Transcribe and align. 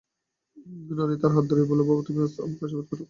ননি 0.89 1.15
তাঁর 1.21 1.31
হাত 1.35 1.45
ধরিয়া 1.49 1.67
বলিল, 1.69 1.81
বাবা, 1.89 2.01
তুমি 2.07 2.19
আজ 2.23 2.33
আমাকে 2.39 2.63
আশীর্বাদ 2.65 2.87
করো। 2.89 2.99